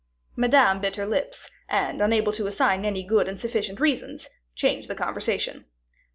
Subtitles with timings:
[0.35, 4.95] Madame bit her lips, and, unable to assign any good and sufficient reasons, changed the
[4.95, 5.65] conversation.